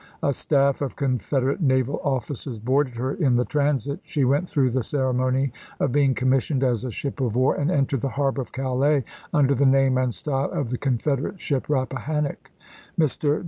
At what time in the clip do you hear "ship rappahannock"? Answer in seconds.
11.39-12.49